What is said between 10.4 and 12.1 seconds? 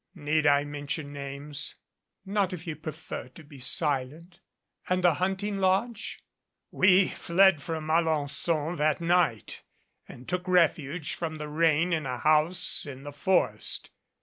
refuge from the rain in